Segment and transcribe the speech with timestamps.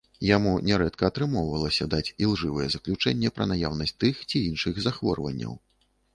[0.27, 5.53] Яму нярэдка атрымоўвалася даць ілжывае заключэнне пра наяўнасць тых ці іншых захворванняў.